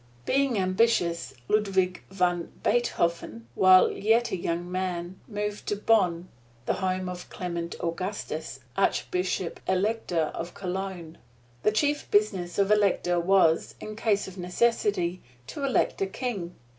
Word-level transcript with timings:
Being 0.25 0.57
ambitious, 0.57 1.35
Ludvig 1.47 2.03
van 2.09 2.51
Biethofen, 2.63 3.43
while 3.53 3.91
yet 3.91 4.31
a 4.31 4.35
young 4.35 4.71
man, 4.71 5.19
moved 5.27 5.67
to 5.67 5.75
Bonn, 5.75 6.27
the 6.65 6.73
home 6.73 7.07
of 7.07 7.29
Clement 7.29 7.75
Augustus, 7.79 8.61
Archbishop 8.75 9.59
Elector 9.67 10.31
of 10.33 10.55
Cologne. 10.55 11.19
The 11.61 11.71
chief 11.71 12.09
business 12.09 12.57
of 12.57 12.71
elector 12.71 13.19
was, 13.19 13.75
in 13.79 13.95
case 13.95 14.27
of 14.27 14.39
necessity, 14.39 15.21
to 15.45 15.63
elect 15.65 16.01
a 16.01 16.07
King. 16.07 16.55